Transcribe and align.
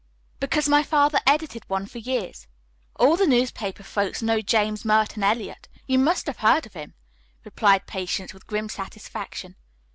"Because 0.39 0.67
my 0.67 0.81
father 0.81 1.19
edited 1.27 1.61
one 1.69 1.85
for 1.85 1.99
years. 1.99 2.47
All 2.95 3.15
the 3.15 3.27
newspaper 3.27 3.83
folks 3.83 4.23
know 4.23 4.41
James 4.41 4.83
Merton 4.83 5.23
Eliot. 5.23 5.67
You 5.85 5.99
must 5.99 6.25
have 6.25 6.37
heard 6.37 6.65
of 6.65 6.73
him," 6.73 6.95
replied 7.45 7.85
Patience 7.85 8.33
with 8.33 8.47
grim 8.47 8.67
satisfaction. 8.67 9.57